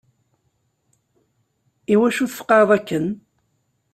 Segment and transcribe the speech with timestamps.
[1.93, 3.07] Iwacu tfeqeɛeḍ akken?